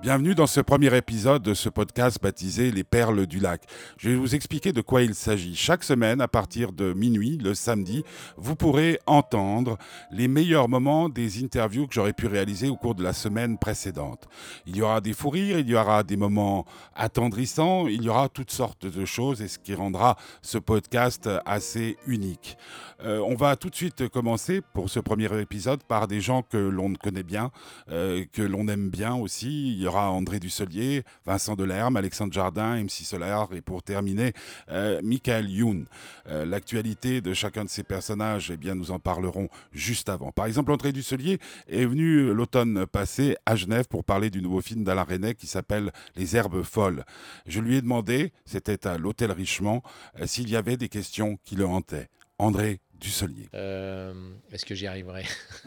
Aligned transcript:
Bienvenue 0.00 0.36
dans 0.36 0.46
ce 0.46 0.60
premier 0.60 0.96
épisode 0.96 1.42
de 1.42 1.54
ce 1.54 1.68
podcast 1.68 2.22
baptisé 2.22 2.70
Les 2.70 2.84
Perles 2.84 3.26
du 3.26 3.40
Lac. 3.40 3.62
Je 3.96 4.10
vais 4.10 4.14
vous 4.14 4.36
expliquer 4.36 4.72
de 4.72 4.80
quoi 4.80 5.02
il 5.02 5.12
s'agit. 5.12 5.56
Chaque 5.56 5.82
semaine, 5.82 6.20
à 6.20 6.28
partir 6.28 6.70
de 6.70 6.92
minuit, 6.92 7.36
le 7.36 7.52
samedi, 7.52 8.04
vous 8.36 8.54
pourrez 8.54 9.00
entendre 9.06 9.76
les 10.12 10.28
meilleurs 10.28 10.68
moments 10.68 11.08
des 11.08 11.42
interviews 11.42 11.88
que 11.88 11.94
j'aurais 11.94 12.12
pu 12.12 12.28
réaliser 12.28 12.68
au 12.68 12.76
cours 12.76 12.94
de 12.94 13.02
la 13.02 13.12
semaine 13.12 13.58
précédente. 13.58 14.28
Il 14.66 14.76
y 14.76 14.82
aura 14.82 15.00
des 15.00 15.12
fous 15.14 15.30
rires, 15.30 15.58
il 15.58 15.68
y 15.68 15.74
aura 15.74 16.04
des 16.04 16.16
moments 16.16 16.64
attendrissants, 16.94 17.88
il 17.88 18.04
y 18.04 18.08
aura 18.08 18.28
toutes 18.28 18.52
sortes 18.52 18.86
de 18.86 19.04
choses 19.04 19.42
et 19.42 19.48
ce 19.48 19.58
qui 19.58 19.74
rendra 19.74 20.16
ce 20.42 20.58
podcast 20.58 21.28
assez 21.44 21.96
unique. 22.06 22.56
Euh, 23.02 23.18
on 23.26 23.34
va 23.34 23.56
tout 23.56 23.68
de 23.68 23.74
suite 23.74 24.08
commencer 24.08 24.60
pour 24.74 24.90
ce 24.90 25.00
premier 25.00 25.28
épisode 25.40 25.82
par 25.82 26.06
des 26.06 26.20
gens 26.20 26.42
que 26.42 26.56
l'on 26.56 26.94
connaît 26.94 27.24
bien, 27.24 27.50
euh, 27.90 28.24
que 28.32 28.42
l'on 28.42 28.68
aime 28.68 28.90
bien 28.90 29.16
aussi. 29.16 29.87
Aura 29.88 30.10
André 30.10 30.38
Dusselier, 30.38 31.02
Vincent 31.26 31.56
Delerme, 31.56 31.96
Alexandre 31.96 32.32
Jardin, 32.32 32.82
MC 32.82 33.04
Solar 33.04 33.52
et 33.52 33.60
pour 33.60 33.82
terminer, 33.82 34.32
euh, 34.70 35.00
Michael 35.02 35.50
Youn. 35.50 35.86
Euh, 36.28 36.44
l'actualité 36.44 37.20
de 37.20 37.34
chacun 37.34 37.64
de 37.64 37.68
ces 37.68 37.82
personnages, 37.82 38.50
eh 38.52 38.56
bien, 38.56 38.74
nous 38.74 38.90
en 38.90 38.98
parlerons 38.98 39.48
juste 39.72 40.08
avant. 40.08 40.30
Par 40.30 40.46
exemple, 40.46 40.70
André 40.72 40.92
Dusselier 40.92 41.38
est 41.68 41.86
venu 41.86 42.32
l'automne 42.32 42.86
passé 42.86 43.36
à 43.46 43.56
Genève 43.56 43.86
pour 43.88 44.04
parler 44.04 44.30
du 44.30 44.42
nouveau 44.42 44.60
film 44.60 44.84
d'Alain 44.84 45.04
René 45.04 45.34
qui 45.34 45.46
s'appelle 45.46 45.90
Les 46.16 46.36
Herbes 46.36 46.62
Folles. 46.62 47.04
Je 47.46 47.60
lui 47.60 47.76
ai 47.76 47.82
demandé, 47.82 48.32
c'était 48.44 48.86
à 48.86 48.98
l'hôtel 48.98 49.32
Richemont, 49.32 49.82
euh, 50.20 50.26
s'il 50.26 50.48
y 50.50 50.56
avait 50.56 50.76
des 50.76 50.88
questions 50.88 51.38
qui 51.44 51.56
le 51.56 51.66
hantaient. 51.66 52.08
André 52.40 52.80
Dusselier. 53.00 53.48
Est-ce 53.52 54.64
que 54.64 54.74
j'y 54.76 54.86
arriverai? 54.86 55.24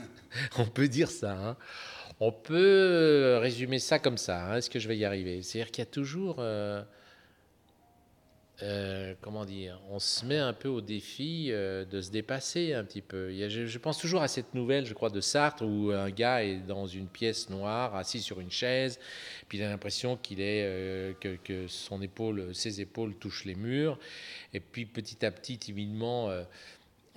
On 0.58 0.66
peut 0.66 0.88
dire 0.88 1.10
ça. 1.12 1.34
Hein? 1.38 1.58
On 2.22 2.32
peut 2.32 3.40
résumer 3.42 3.80
ça 3.80 3.98
comme 3.98 4.18
ça. 4.18 4.46
Hein. 4.46 4.58
Est-ce 4.58 4.70
que 4.70 4.78
je 4.78 4.88
vais 4.88 4.96
y 4.96 5.06
arriver? 5.06 5.42
C'est-à-dire 5.42 5.72
qu'il 5.72 5.82
y 5.82 5.88
a 5.88 5.92
toujours. 5.92 6.36
Euh, 6.38 6.84
euh, 8.62 9.16
comment 9.22 9.44
dire 9.44 9.82
On 9.90 9.98
se 9.98 10.24
met 10.24 10.38
un 10.38 10.54
peu 10.54 10.70
au 10.70 10.82
défi 10.82 11.48
euh, 11.50 11.84
de 11.84 12.00
se 12.00 12.12
dépasser 12.12 12.76
un 12.76 12.84
petit 12.84 13.02
peu. 13.02 13.32
je, 13.32 13.78
pense 13.80 13.98
toujours 13.98 14.22
à 14.22 14.28
cette 14.28 14.54
nouvelle, 14.54 14.86
je 14.86 14.94
crois, 14.94 15.10
de 15.10 15.20
Sartre, 15.20 15.66
où 15.66 15.90
un 15.90 16.12
gars 16.12 16.44
est 16.44 16.58
dans 16.58 16.86
une 16.86 17.08
pièce 17.08 17.50
noire, 17.50 17.96
assis 17.96 18.20
sur 18.20 18.40
une 18.40 18.52
chaise, 18.52 19.00
puis 19.50 19.58
il 19.58 19.64
a 19.64 19.70
l'impression 19.70 20.16
qu'il 20.16 20.42
est 20.42 21.18
que, 21.20 21.38
que, 21.44 21.68
son 21.68 22.04
épaule, 22.04 22.54
ses 22.54 22.82
épaules 22.82 23.16
touchent 23.16 23.46
les 23.46 23.56
murs, 23.56 23.98
et 24.54 24.60
puis 24.60 24.86
petit 24.86 25.26
à 25.26 25.32
petit, 25.32 25.58
timidement 25.58 26.30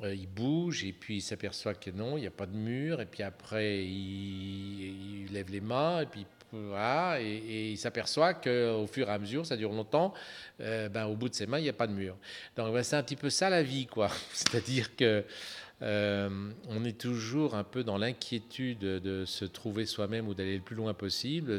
euh, 0.02 0.14
il 0.14 0.26
bouge 0.26 0.84
et 0.84 0.92
puis 0.92 1.16
il 1.16 1.22
s'aperçoit 1.22 1.74
que 1.74 1.90
non, 1.90 2.16
il 2.16 2.22
n'y 2.22 2.26
a 2.26 2.32
pas 2.32 2.46
de 2.46 2.56
mur. 2.56 3.00
Et 3.00 3.06
puis 3.06 3.22
après, 3.22 3.84
il, 3.84 5.28
lève 5.32 5.50
les 5.50 5.60
mains 5.60 6.00
et 6.00 6.06
puis 6.06 6.26
voilà, 6.52 7.20
et, 7.20 7.72
il 7.72 7.78
s'aperçoit 7.78 8.34
qu'au 8.34 8.86
fur 8.86 9.08
et 9.08 9.12
à 9.12 9.18
mesure, 9.18 9.44
ça 9.44 9.56
dure 9.56 9.72
longtemps, 9.72 10.14
euh, 10.60 10.88
ben, 10.88 11.06
au 11.06 11.16
bout 11.16 11.28
de 11.28 11.34
ses 11.34 11.46
mains, 11.46 11.58
il 11.58 11.62
n'y 11.62 11.68
a 11.68 11.74
pas 11.74 11.88
de 11.88 11.92
mur. 11.92 12.16
Donc 12.56 12.72
ben, 12.72 12.82
c'est 12.82 12.96
un 12.96 13.02
petit 13.02 13.16
peu 13.16 13.30
ça 13.30 13.50
la 13.50 13.62
vie, 13.62 13.86
quoi. 13.86 14.08
C'est-à-dire 14.32 14.94
que 14.94 15.24
euh, 15.82 16.50
on 16.68 16.84
est 16.84 16.96
toujours 16.96 17.56
un 17.56 17.64
peu 17.64 17.82
dans 17.82 17.98
l'inquiétude 17.98 18.78
de 18.78 19.24
se 19.24 19.44
trouver 19.44 19.84
soi-même 19.84 20.28
ou 20.28 20.34
d'aller 20.34 20.56
le 20.56 20.62
plus 20.62 20.76
loin 20.76 20.94
possible, 20.94 21.58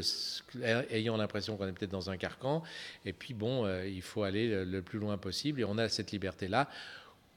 ayant 0.90 1.18
l'impression 1.18 1.56
qu'on 1.56 1.68
est 1.68 1.72
peut-être 1.72 1.90
dans 1.90 2.08
un 2.08 2.16
carcan. 2.16 2.62
Et 3.04 3.12
puis 3.12 3.34
bon, 3.34 3.68
il 3.84 4.02
faut 4.02 4.22
aller 4.22 4.64
le 4.64 4.82
plus 4.82 4.98
loin 4.98 5.18
possible 5.18 5.60
et 5.60 5.64
on 5.64 5.76
a 5.76 5.90
cette 5.90 6.12
liberté-là 6.12 6.68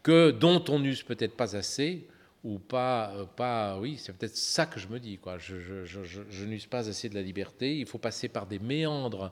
que 0.03 0.31
dont 0.31 0.63
on 0.69 0.79
n'use 0.79 1.03
peut-être 1.03 1.35
pas 1.35 1.55
assez 1.55 2.07
ou 2.43 2.57
pas, 2.57 3.11
euh, 3.15 3.25
pas 3.25 3.77
oui, 3.79 3.97
c'est 3.97 4.17
peut-être 4.17 4.35
ça 4.35 4.65
que 4.65 4.79
je 4.79 4.87
me 4.87 4.99
dis. 4.99 5.17
Quoi. 5.17 5.37
Je, 5.37 6.45
n'use 6.45 6.65
pas 6.67 6.87
assez 6.87 7.09
de 7.09 7.15
la 7.15 7.21
liberté. 7.21 7.77
Il 7.77 7.85
faut 7.85 7.97
passer 7.97 8.29
par 8.29 8.47
des 8.47 8.59
méandres 8.59 9.31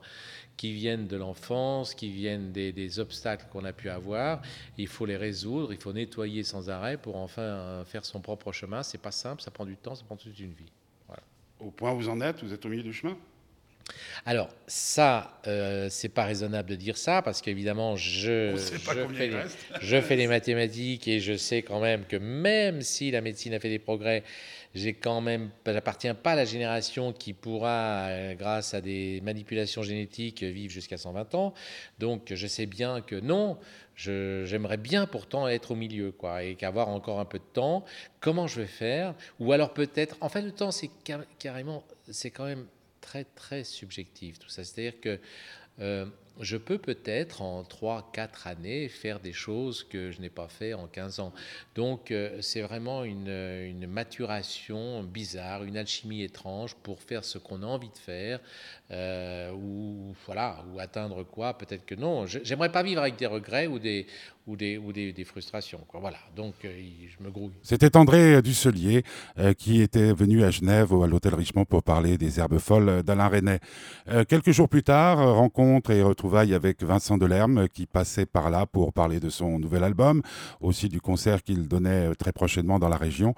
qui 0.56 0.72
viennent 0.72 1.06
de 1.06 1.16
l'enfance, 1.16 1.94
qui 1.94 2.10
viennent 2.10 2.52
des, 2.52 3.00
obstacles 3.00 3.46
qu'on 3.50 3.64
a 3.64 3.72
pu 3.72 3.88
avoir. 3.88 4.42
Il 4.76 4.88
faut 4.88 5.06
les 5.06 5.16
résoudre, 5.16 5.72
il 5.72 5.78
faut 5.78 5.92
nettoyer 5.92 6.42
sans 6.42 6.68
arrêt 6.68 6.96
pour 6.98 7.16
enfin 7.16 7.42
euh, 7.42 7.84
faire 7.84 8.04
son 8.04 8.20
propre 8.20 8.52
chemin. 8.52 8.82
C'est 8.82 9.00
pas 9.00 9.12
simple, 9.12 9.40
ça 9.40 9.50
prend 9.50 9.64
du 9.64 9.76
temps, 9.76 9.94
ça 9.94 10.04
prend 10.04 10.16
toute 10.16 10.38
une 10.38 10.52
vie. 10.52 10.72
Au 11.60 11.72
point 11.72 11.92
où 11.92 11.96
vous 11.96 12.08
en 12.08 12.20
êtes, 12.20 12.44
vous 12.44 12.52
êtes 12.52 12.64
au 12.66 12.68
milieu 12.68 12.84
du 12.84 12.92
chemin? 12.92 13.16
Alors, 14.26 14.48
ça, 14.66 15.40
euh, 15.46 15.88
c'est 15.90 16.08
pas 16.08 16.24
raisonnable 16.24 16.68
de 16.68 16.74
dire 16.74 16.98
ça, 16.98 17.22
parce 17.22 17.40
qu'évidemment, 17.40 17.96
je, 17.96 18.54
je, 19.80 20.00
fais 20.00 20.16
les, 20.16 20.26
mathématiques 20.26 21.08
et 21.08 21.20
je 21.20 21.36
sais 21.36 21.62
quand 21.62 21.80
même 21.80 22.04
que 22.04 22.16
même 22.16 22.82
si 22.82 23.10
la 23.10 23.20
médecine 23.20 23.54
a 23.54 23.60
fait 23.60 23.70
des 23.70 23.78
progrès, 23.78 24.24
j'ai 24.74 24.92
quand 24.92 25.20
même, 25.20 25.50
j'appartiens 25.64 26.14
pas 26.14 26.32
à 26.32 26.36
la 26.36 26.44
génération 26.44 27.12
qui 27.12 27.32
pourra, 27.32 28.08
euh, 28.08 28.34
grâce 28.34 28.74
à 28.74 28.80
des 28.80 29.20
manipulations 29.22 29.82
génétiques, 29.82 30.42
vivre 30.42 30.72
jusqu'à 30.72 30.98
120 30.98 31.34
ans. 31.34 31.54
Donc, 31.98 32.32
je 32.34 32.46
sais 32.46 32.66
bien 32.66 33.00
que 33.00 33.16
non, 33.16 33.58
j'aimerais 33.96 34.76
bien 34.76 35.06
pourtant 35.06 35.48
être 35.48 35.70
au 35.70 35.74
milieu, 35.74 36.12
quoi, 36.12 36.42
et 36.42 36.54
qu'avoir 36.54 36.88
encore 36.88 37.18
un 37.18 37.24
peu 37.24 37.38
de 37.38 37.44
temps. 37.52 37.84
Comment 38.20 38.46
je 38.46 38.60
vais 38.60 38.66
faire? 38.66 39.14
Ou 39.40 39.52
alors 39.52 39.72
peut-être, 39.72 40.16
en 40.20 40.28
fait, 40.28 40.42
le 40.42 40.52
temps, 40.52 40.70
c'est 40.70 40.90
carrément, 41.38 41.82
c'est 42.10 42.30
quand 42.30 42.44
même 42.44 42.66
très, 43.00 43.24
très 43.24 43.64
subjectif 43.64 44.38
tout 44.38 44.48
ça. 44.48 44.64
C'est-à-dire 44.64 45.00
que 45.00 45.20
euh, 45.80 46.06
je 46.40 46.56
peux 46.56 46.78
peut-être 46.78 47.42
en 47.42 47.62
3-4 47.62 48.46
années 48.46 48.88
faire 48.88 49.20
des 49.20 49.32
choses 49.32 49.84
que 49.84 50.10
je 50.10 50.20
n'ai 50.20 50.30
pas 50.30 50.48
fait 50.48 50.74
en 50.74 50.86
15 50.86 51.20
ans. 51.20 51.32
Donc 51.74 52.10
euh, 52.10 52.38
c'est 52.40 52.62
vraiment 52.62 53.04
une, 53.04 53.86
maturation 53.86 55.02
bizarre, 55.02 55.64
une 55.64 55.76
alchimie 55.76 56.22
étrange 56.22 56.74
pour 56.76 57.00
faire 57.00 57.24
ce 57.24 57.38
qu'on 57.38 57.62
a 57.62 57.66
envie 57.66 57.88
de 57.88 57.98
faire, 57.98 58.40
euh, 58.90 59.52
ou 59.52 60.14
voilà, 60.26 60.64
ou 60.72 60.78
atteindre 60.78 61.24
quoi, 61.24 61.56
peut-être 61.56 61.84
que 61.84 61.94
non. 61.94 62.26
J'aimerais 62.26 62.70
pas 62.70 62.82
vivre 62.82 63.00
avec 63.00 63.16
des 63.16 63.26
regrets 63.26 63.66
ou 63.66 63.78
des, 63.78 64.06
ou 64.46 64.56
des, 64.56 64.78
ou 64.78 64.92
des, 64.92 65.24
frustrations. 65.24 65.80
Quoi. 65.88 66.00
Voilà, 66.00 66.18
donc 66.36 66.54
euh, 66.64 66.70
je 67.08 67.22
me 67.24 67.30
grouille. 67.30 67.54
C'était 67.62 67.96
André 67.96 68.40
Dusselier 68.42 69.02
qui 69.56 69.82
était 69.82 70.12
venu 70.12 70.44
à 70.44 70.50
Genève, 70.50 70.92
à 70.92 71.06
l'hôtel 71.06 71.34
Richemont, 71.34 71.64
pour 71.64 71.82
parler 71.82 72.18
des 72.18 72.38
herbes 72.38 72.58
folles 72.58 73.02
d'Alain 73.02 73.28
René. 73.28 73.58
Quelques 74.28 74.52
jours 74.52 74.68
plus 74.68 74.82
tard, 74.82 75.34
rencontre 75.34 75.90
et 75.90 76.02
avec 76.36 76.82
Vincent 76.82 77.18
Delerme 77.18 77.68
qui 77.68 77.86
passait 77.86 78.26
par 78.26 78.50
là 78.50 78.66
pour 78.66 78.92
parler 78.92 79.20
de 79.20 79.30
son 79.30 79.58
nouvel 79.58 79.84
album, 79.84 80.22
aussi 80.60 80.88
du 80.88 81.00
concert 81.00 81.42
qu'il 81.42 81.68
donnait 81.68 82.14
très 82.14 82.32
prochainement 82.32 82.78
dans 82.78 82.88
la 82.88 82.96
région. 82.96 83.34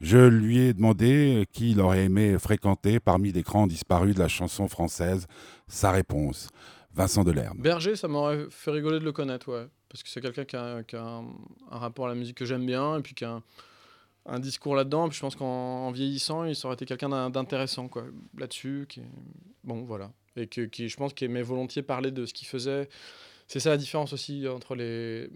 Je 0.00 0.18
lui 0.18 0.58
ai 0.58 0.74
demandé 0.74 1.46
qui 1.52 1.72
il 1.72 1.80
aurait 1.80 2.04
aimé 2.04 2.36
fréquenter 2.38 3.00
parmi 3.00 3.32
les 3.32 3.42
grands 3.42 3.66
disparus 3.66 4.14
de 4.14 4.20
la 4.20 4.28
chanson 4.28 4.68
française. 4.68 5.26
Sa 5.66 5.90
réponse. 5.90 6.48
Vincent 6.94 7.22
Delerme. 7.22 7.58
Berger, 7.58 7.94
ça 7.96 8.08
m'aurait 8.08 8.46
fait 8.50 8.70
rigoler 8.70 8.98
de 8.98 9.04
le 9.04 9.12
connaître, 9.12 9.52
ouais 9.52 9.68
parce 9.88 10.02
que 10.02 10.08
c'est 10.08 10.20
quelqu'un 10.20 10.44
qui 10.84 10.96
a, 10.96 11.02
un, 11.02 11.24
rapport 11.70 12.06
à 12.06 12.08
la 12.08 12.14
musique 12.14 12.36
que 12.36 12.44
j'aime 12.44 12.66
bien, 12.66 12.98
et 12.98 13.02
puis 13.02 13.14
qui 13.14 13.24
a 13.24 13.40
un, 14.26 14.38
discours 14.38 14.74
là-dedans. 14.74 15.10
je 15.10 15.20
pense 15.20 15.36
qu'en 15.36 15.90
vieillissant, 15.90 16.44
il 16.44 16.54
aurait 16.64 16.74
été 16.74 16.84
quelqu'un 16.84 17.30
d'intéressant 17.30 17.90
là-dessus. 18.36 18.86
Bon, 19.64 19.84
voilà. 19.84 20.10
Et 20.36 20.46
qui, 20.46 20.88
je 20.88 20.96
pense 20.96 21.14
qu'il 21.14 21.26
aimait 21.30 21.42
volontiers 21.42 21.82
parler 21.82 22.10
de 22.10 22.26
ce 22.26 22.32
qu'il 22.32 22.46
faisait. 22.46 22.88
C'est 23.46 23.60
ça 23.60 23.70
la 23.70 23.76
différence 23.76 24.12
aussi 24.12 24.46
entre 24.48 24.74
les. 24.74 25.28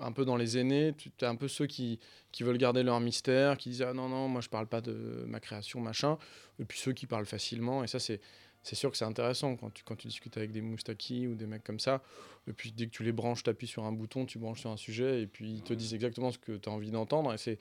Un 0.00 0.12
peu 0.12 0.24
dans 0.24 0.36
les 0.36 0.56
aînés, 0.58 0.94
tu 0.96 1.10
as 1.24 1.28
un 1.28 1.34
peu 1.34 1.48
ceux 1.48 1.66
qui, 1.66 1.98
qui 2.30 2.44
veulent 2.44 2.56
garder 2.56 2.84
leur 2.84 3.00
mystère, 3.00 3.56
qui 3.56 3.70
disent 3.70 3.82
Ah 3.82 3.92
non, 3.92 4.08
non, 4.08 4.28
moi 4.28 4.40
je 4.40 4.48
parle 4.48 4.68
pas 4.68 4.80
de 4.80 5.24
ma 5.26 5.40
création, 5.40 5.80
machin. 5.80 6.18
Et 6.60 6.64
puis 6.64 6.78
ceux 6.78 6.92
qui 6.92 7.06
parlent 7.06 7.26
facilement. 7.26 7.82
Et 7.82 7.88
ça, 7.88 7.98
c'est 7.98 8.20
c'est 8.62 8.76
sûr 8.76 8.90
que 8.90 8.96
c'est 8.96 9.04
intéressant 9.04 9.56
quand 9.56 9.70
tu, 9.72 9.82
quand 9.84 9.96
tu 9.96 10.08
discutes 10.08 10.36
avec 10.36 10.52
des 10.52 10.60
moustaki 10.60 11.26
ou 11.26 11.34
des 11.34 11.46
mecs 11.46 11.64
comme 11.64 11.80
ça. 11.80 12.02
Et 12.46 12.52
puis 12.52 12.72
dès 12.72 12.86
que 12.86 12.90
tu 12.90 13.02
les 13.02 13.12
branches, 13.12 13.42
tu 13.42 13.50
appuies 13.50 13.66
sur 13.66 13.84
un 13.84 13.92
bouton, 13.92 14.26
tu 14.26 14.38
branches 14.38 14.60
sur 14.60 14.70
un 14.70 14.76
sujet 14.76 15.22
et 15.22 15.26
puis 15.26 15.52
ils 15.54 15.62
te 15.62 15.72
disent 15.72 15.94
exactement 15.94 16.30
ce 16.30 16.38
que 16.38 16.52
tu 16.52 16.68
as 16.68 16.72
envie 16.72 16.90
d'entendre. 16.90 17.32
Et 17.32 17.38
c'est, 17.38 17.58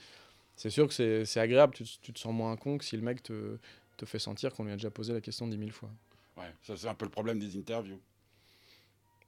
c'est 0.56 0.70
sûr 0.70 0.88
que 0.88 0.94
c'est, 0.94 1.40
agréable, 1.40 1.74
tu, 1.74 1.86
tu, 2.02 2.14
te 2.14 2.20
sens 2.20 2.34
moins 2.34 2.56
con 2.58 2.78
que 2.78 2.86
si 2.86 2.98
le 2.98 3.04
mec 3.04 3.24
te, 3.24 3.58
te 3.96 4.06
fait 4.06 4.20
sentir 4.20 4.54
qu'on 4.54 4.64
lui 4.64 4.72
a 4.72 4.76
déjà 4.76 4.90
posé 4.90 5.14
la 5.14 5.22
question 5.22 5.48
dix 5.48 5.58
mille 5.58 5.72
fois. 5.72 5.92
Ouais, 6.38 6.54
ça 6.62 6.78
c'est 6.78 6.88
un 6.88 6.96
peu 6.96 7.06
le 7.06 7.12
problème 7.12 7.40
des 7.40 7.58
interviews. 7.58 8.00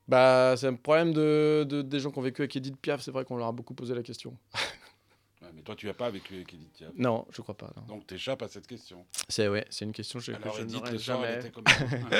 Bah, 0.07 0.55
c'est 0.57 0.67
un 0.67 0.73
problème 0.73 1.13
de, 1.13 1.65
de, 1.69 1.83
des 1.83 1.99
gens 1.99 2.09
qui 2.09 2.17
ont 2.17 2.23
vécu 2.23 2.41
avec 2.41 2.55
Edith 2.55 2.77
Piaf, 2.77 3.01
c'est 3.01 3.11
vrai 3.11 3.25
qu'on 3.25 3.37
leur 3.37 3.47
a 3.47 3.51
beaucoup 3.51 3.75
posé 3.75 3.93
la 3.93 4.01
question. 4.01 4.35
mais 5.53 5.61
toi, 5.61 5.75
tu 5.75 5.85
n'as 5.85 5.93
pas 5.93 6.09
vécu 6.09 6.35
avec 6.35 6.51
Edith 6.51 6.73
Piaf. 6.73 6.91
Non, 6.95 7.27
je 7.31 7.41
crois 7.43 7.55
pas. 7.55 7.71
Donc, 7.87 8.07
tu 8.07 8.15
échappes 8.15 8.41
à 8.41 8.47
cette 8.47 8.65
question. 8.65 9.05
C'est 9.27 9.47
ouais, 9.47 9.65
c'est 9.69 9.85
une 9.85 9.91
question 9.91 10.17
que 10.17 10.25
je, 10.25 10.31
Alors, 10.31 10.55
je 10.55 10.63
n'aurais 10.63 10.97
jamais. 10.97 11.39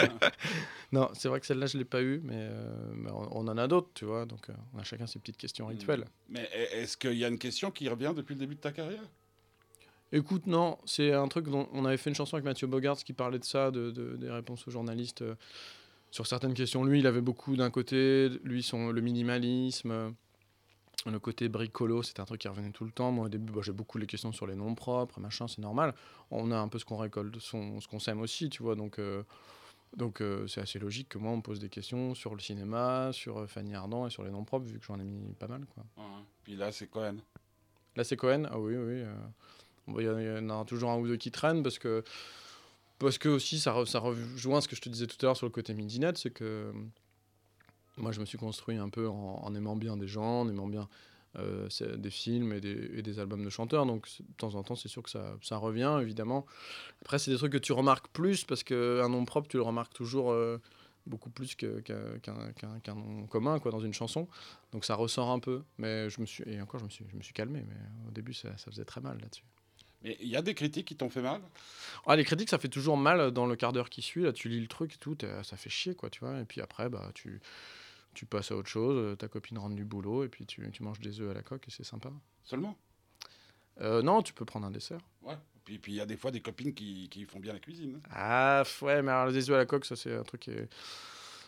non, 0.91 1.09
c'est 1.13 1.29
vrai 1.29 1.39
que 1.39 1.47
celle-là, 1.47 1.65
je 1.65 1.79
l'ai 1.79 1.85
pas 1.85 2.03
eue, 2.03 2.21
mais, 2.23 2.35
euh, 2.37 3.09
on, 3.11 3.47
en 3.47 3.57
a 3.57 3.67
d'autres, 3.67 3.89
tu 3.95 4.05
vois. 4.05 4.27
Donc, 4.27 4.49
euh, 4.49 4.53
on 4.75 4.79
a 4.79 4.83
chacun 4.83 5.07
ses 5.07 5.17
petites 5.17 5.37
questions 5.37 5.65
hmm. 5.65 5.71
rituelles. 5.71 6.05
Mais 6.27 6.47
est-ce 6.53 6.95
qu'il 6.95 7.17
y 7.17 7.25
a 7.25 7.27
une 7.27 7.39
question 7.39 7.71
qui 7.71 7.89
revient 7.89 8.13
depuis 8.15 8.35
le 8.35 8.39
début 8.39 8.55
de 8.55 8.61
ta 8.61 8.71
carrière? 8.71 9.01
Écoute, 10.11 10.47
non, 10.47 10.77
c'est 10.85 11.13
un 11.13 11.27
truc 11.27 11.47
dont 11.47 11.69
on 11.71 11.85
avait 11.85 11.97
fait 11.97 12.09
une 12.09 12.15
chanson 12.15 12.35
avec 12.35 12.45
Mathieu 12.45 12.67
Bogart 12.67 12.97
qui 12.97 13.13
parlait 13.13 13.39
de 13.39 13.43
ça, 13.43 13.71
de, 13.71 13.91
des 13.91 14.29
réponses 14.29 14.67
aux 14.67 14.71
journalistes 14.71 15.21
euh, 15.21 15.35
sur 16.11 16.25
certaines 16.25 16.53
questions. 16.53 16.83
Lui, 16.83 16.99
il 16.99 17.07
avait 17.07 17.21
beaucoup 17.21 17.55
d'un 17.55 17.69
côté, 17.69 18.29
lui, 18.43 18.63
son, 18.63 18.91
le 18.91 19.01
minimalisme 19.01 20.13
le 21.05 21.19
côté 21.19 21.47
bricolo, 21.47 22.03
c'était 22.03 22.19
un 22.19 22.25
truc 22.25 22.41
qui 22.41 22.47
revenait 22.47 22.71
tout 22.71 22.83
le 22.83 22.91
temps. 22.91 23.11
Moi, 23.11 23.25
au 23.25 23.29
début, 23.29 23.53
bah, 23.53 23.61
j'ai 23.63 23.71
beaucoup 23.71 23.97
les 23.97 24.07
questions 24.07 24.31
sur 24.31 24.47
les 24.47 24.55
noms 24.55 24.75
propres, 24.75 25.19
machin, 25.19 25.47
c'est 25.47 25.61
normal. 25.61 25.93
On 26.31 26.51
a 26.51 26.57
un 26.57 26.67
peu 26.67 26.79
ce 26.79 26.85
qu'on 26.85 26.97
récolte, 26.97 27.39
ce 27.39 27.87
qu'on 27.87 27.99
sème 27.99 28.21
aussi, 28.21 28.49
tu 28.49 28.63
vois. 28.63 28.75
Donc, 28.75 28.99
euh, 28.99 29.23
Donc 29.95 30.21
euh, 30.21 30.45
c'est 30.47 30.61
assez 30.61 30.77
logique 30.77 31.09
que 31.09 31.17
moi 31.17 31.31
on 31.31 31.37
me 31.37 31.41
pose 31.41 31.59
des 31.59 31.69
questions 31.69 32.13
sur 32.13 32.35
le 32.35 32.41
cinéma, 32.41 33.11
sur 33.11 33.39
euh, 33.39 33.47
Fanny 33.47 33.73
Ardant 33.73 34.05
et 34.05 34.09
sur 34.09 34.23
les 34.23 34.29
noms 34.29 34.43
propres, 34.43 34.67
vu 34.67 34.79
que 34.79 34.85
j'en 34.85 34.99
ai 34.99 35.03
mis 35.03 35.33
pas 35.33 35.47
mal. 35.47 35.65
Quoi. 35.65 35.83
Puis 36.43 36.55
là, 36.55 36.71
c'est 36.71 36.87
Cohen. 36.87 37.17
Là 37.95 38.03
c'est 38.03 38.17
Cohen? 38.17 38.43
Ah 38.51 38.59
oui, 38.59 38.75
oui. 38.75 39.03
Il 39.97 40.05
y, 40.05 40.09
en 40.09 40.49
a- 40.49 40.65
toujours 40.65 40.91
un 40.91 40.97
ou 40.97 41.07
deux 41.07 41.17
qui 41.17 41.31
traînent 41.31 41.63
parce 41.63 41.79
que, 41.79 42.03
aussi 43.29 43.59
ça, 43.59 43.75
ça 43.85 43.99
rejoint 43.99 44.61
ce 44.61 44.67
que 44.67 44.75
je 44.75 44.81
te 44.81 44.89
disais 44.89 45.07
tout 45.07 45.17
à 45.21 45.27
l'heure 45.27 45.37
sur 45.37 45.45
le 45.45 45.51
côté 45.51 45.73
midinette, 45.73 46.17
c'est 46.17 46.31
que 46.31 46.43
euh, 46.43 46.71
moi 47.97 48.11
je 48.11 48.19
me 48.19 48.25
suis 48.25 48.37
construit 48.37 48.77
un 48.77 48.89
peu 48.89 49.07
en, 49.07 49.53
aimant 49.55 49.75
bien 49.75 49.97
des 49.97 50.07
gens, 50.07 50.41
en 50.41 50.49
aimant 50.49 50.67
bien 50.67 50.87
euh, 51.37 51.67
des 51.97 52.09
films 52.09 52.53
et 52.53 52.61
des, 52.61 53.19
albums 53.19 53.43
de 53.43 53.49
chanteurs. 53.49 53.85
Donc 53.85 54.07
de 54.19 54.33
temps 54.37 54.55
en 54.55 54.63
temps, 54.63 54.75
c'est 54.75 54.89
sûr 54.89 55.03
que 55.03 55.09
ça, 55.09 55.57
revient, 55.57 55.99
évidemment. 56.01 56.45
Après, 57.01 57.19
c'est 57.19 57.31
des 57.31 57.37
trucs 57.37 57.53
que 57.53 57.57
tu 57.57 57.73
remarques 57.73 58.07
plus 58.09 58.43
parce 58.43 58.63
qu'un 58.63 59.09
nom 59.09 59.25
propre, 59.25 59.47
tu 59.47 59.57
le 59.57 59.63
remarques 59.63 59.93
toujours 59.93 60.31
euh, 60.31 60.59
beaucoup 61.05 61.29
plus 61.29 61.55
qu'un 61.55 61.75
nom 62.95 63.27
commun 63.27 63.57
dans 63.57 63.79
une 63.79 63.93
chanson. 63.93 64.27
Donc 64.71 64.85
ça 64.85 64.95
ressort 64.95 65.29
un 65.29 65.39
peu. 65.39 65.63
Mais 65.77 66.09
je 66.09 66.21
me 66.21 66.25
suis, 66.25 66.43
et 66.47 66.61
encore, 66.61 66.79
je 66.79 66.85
me 66.85 66.89
suis, 67.21 67.33
calmé. 67.33 67.63
Mais 67.67 67.75
au 68.07 68.11
début, 68.11 68.33
ça 68.33 68.55
faisait 68.57 68.85
très 68.85 69.01
mal 69.01 69.19
là-dessus. 69.19 69.43
Mais 70.03 70.17
il 70.21 70.27
y 70.29 70.35
a 70.37 70.41
des 70.41 70.53
critiques 70.53 70.87
qui 70.87 70.95
t'ont 70.95 71.09
fait 71.09 71.21
mal? 71.21 71.41
Ah, 72.07 72.15
les 72.15 72.23
critiques, 72.23 72.49
ça 72.49 72.57
fait 72.57 72.69
toujours 72.69 72.95
mal 72.97 73.31
dans 73.31 73.45
le 73.45 73.55
quart 73.55 73.73
d'heure 73.73 73.89
qui 73.89 74.01
suit. 74.01 74.23
Là, 74.23 74.31
tu 74.31 74.47
lis 74.49 74.61
le 74.61 74.67
truc 74.67 74.93
et 74.95 74.97
tout, 74.97 75.17
ça 75.43 75.57
fait 75.57 75.69
chier, 75.69 75.93
quoi, 75.95 76.09
tu 76.09 76.21
vois. 76.21 76.39
Et 76.39 76.45
puis 76.45 76.61
après, 76.61 76.87
bah, 76.89 77.11
tu, 77.13 77.41
tu 78.13 78.25
passes 78.25 78.51
à 78.51 78.55
autre 78.55 78.69
chose. 78.69 78.95
euh, 78.97 79.15
Ta 79.15 79.27
copine 79.27 79.57
rentre 79.57 79.75
du 79.75 79.83
boulot 79.85 80.23
et 80.23 80.29
puis 80.29 80.45
tu, 80.45 80.69
tu 80.71 80.83
manges 80.83 80.99
des 81.01 81.19
œufs 81.19 81.31
à 81.31 81.33
la 81.33 81.41
coque 81.43 81.67
et 81.67 81.71
c'est 81.71 81.83
sympa. 81.83 82.11
Seulement? 82.43 82.77
Euh, 83.81 84.01
non, 84.01 84.21
tu 84.21 84.33
peux 84.33 84.45
prendre 84.45 84.67
un 84.67 84.71
dessert. 84.71 84.99
Ouais. 85.21 85.37
Puis 85.65 85.77
puis 85.79 85.91
il 85.91 85.95
y 85.95 86.01
a 86.01 86.05
des 86.05 86.17
fois 86.17 86.31
des 86.31 86.41
copines 86.41 86.73
qui, 86.73 87.09
qui 87.09 87.25
font 87.25 87.39
bien 87.39 87.53
la 87.53 87.59
cuisine. 87.59 87.95
hein. 87.97 88.09
Ah, 88.11 88.63
ouais, 88.81 89.01
mais 89.01 89.11
alors 89.11 89.27
les 89.27 89.49
œufs 89.49 89.55
à 89.55 89.59
la 89.59 89.65
coque, 89.65 89.85
ça, 89.85 89.95
c'est 89.95 90.15
un 90.15 90.23
truc 90.23 90.41
qui 90.41 90.51
est. 90.51 90.69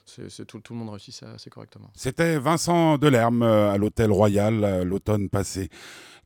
C'est 0.06 0.30
c'est 0.30 0.46
tout, 0.46 0.60
tout 0.60 0.74
le 0.74 0.80
monde 0.80 0.90
réussit 0.90 1.14
ça 1.14 1.32
assez 1.32 1.50
correctement. 1.50 1.92
C'était 1.94 2.38
Vincent 2.40 2.98
Delerme 2.98 3.44
euh, 3.44 3.72
à 3.72 3.78
l'Hôtel 3.78 4.12
Royal 4.12 4.64
euh, 4.64 4.84
l'automne 4.84 5.30
passé. 5.30 5.70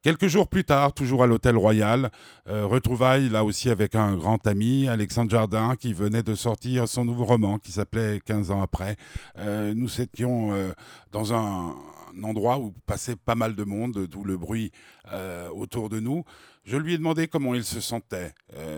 Quelques 0.05 0.27
jours 0.27 0.47
plus 0.47 0.63
tard, 0.63 0.93
toujours 0.93 1.23
à 1.23 1.25
l'Hôtel 1.25 1.57
Royal, 1.57 2.11
euh, 2.47 2.67
retrouvailles 2.67 3.27
là 3.27 3.43
aussi 3.43 3.71
avec 3.71 3.95
un 3.95 4.15
grand 4.15 4.45
ami, 4.45 4.87
Alexandre 4.87 5.31
Jardin, 5.31 5.75
qui 5.75 5.93
venait 5.93 6.21
de 6.21 6.35
sortir 6.35 6.87
son 6.87 7.05
nouveau 7.05 7.25
roman 7.25 7.57
qui 7.57 7.71
s'appelait 7.71 8.19
15 8.23 8.51
ans 8.51 8.61
après. 8.61 8.97
Euh, 9.39 9.73
nous 9.73 9.99
étions 9.99 10.53
euh, 10.53 10.73
dans 11.11 11.33
un, 11.33 11.75
un 12.15 12.23
endroit 12.23 12.59
où 12.59 12.71
passait 12.85 13.15
pas 13.15 13.33
mal 13.33 13.55
de 13.55 13.63
monde, 13.63 14.05
d'où 14.05 14.23
le 14.23 14.37
bruit 14.37 14.71
euh, 15.11 15.49
autour 15.49 15.89
de 15.89 15.99
nous. 15.99 16.23
Je 16.65 16.77
lui 16.77 16.93
ai 16.93 16.99
demandé 16.99 17.27
comment 17.27 17.55
il 17.55 17.63
se 17.63 17.81
sentait. 17.81 18.31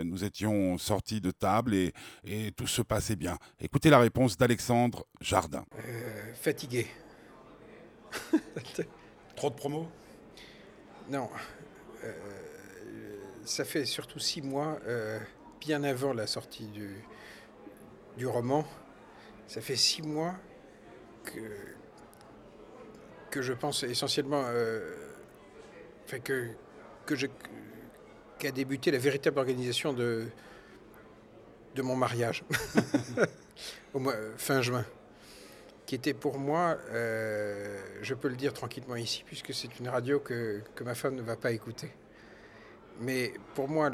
Nous 0.05 0.23
étions 0.23 0.77
sortis 0.77 1.19
de 1.19 1.31
table 1.31 1.73
et, 1.73 1.93
et 2.23 2.53
tout 2.53 2.67
se 2.67 2.81
passait 2.81 3.17
bien. 3.17 3.37
Écoutez 3.59 3.89
la 3.89 3.99
réponse 3.99 4.37
d'Alexandre 4.37 5.05
Jardin. 5.19 5.65
Fatigué. 6.35 6.87
Trop 9.35 9.49
de 9.49 9.55
promos? 9.55 9.87
Non. 11.09 11.29
Euh, 12.03 12.13
ça 13.45 13.63
fait 13.65 13.85
surtout 13.85 14.19
six 14.19 14.41
mois, 14.41 14.79
euh, 14.87 15.19
bien 15.61 15.83
avant 15.83 16.13
la 16.13 16.27
sortie 16.27 16.67
du, 16.67 16.89
du 18.17 18.27
roman, 18.27 18.65
ça 19.47 19.61
fait 19.61 19.75
six 19.77 20.01
mois 20.01 20.35
que, 21.23 21.39
que 23.31 23.41
je 23.41 23.53
pense 23.53 23.83
essentiellement 23.83 24.43
euh, 24.47 24.95
que, 26.23 26.47
que 27.05 27.15
je- 27.15 27.27
qu'a 28.37 28.51
débuté 28.51 28.91
la 28.91 28.97
véritable 28.97 29.39
organisation 29.39 29.93
de, 29.93 30.25
de 31.75 31.81
mon 31.81 31.95
mariage, 31.95 32.43
au 33.93 33.99
mois, 33.99 34.13
fin 34.37 34.61
juin, 34.61 34.85
qui 35.87 35.95
était 35.95 36.13
pour 36.13 36.37
moi, 36.37 36.77
euh, 36.91 37.81
je 38.01 38.13
peux 38.13 38.27
le 38.27 38.35
dire 38.35 38.53
tranquillement 38.53 38.97
ici, 38.97 39.23
puisque 39.25 39.53
c'est 39.53 39.79
une 39.79 39.87
radio 39.87 40.19
que, 40.19 40.61
que 40.75 40.83
ma 40.83 40.93
femme 40.93 41.15
ne 41.15 41.21
va 41.21 41.37
pas 41.37 41.51
écouter. 41.51 41.93
Mais 42.99 43.33
pour 43.55 43.69
moi, 43.69 43.89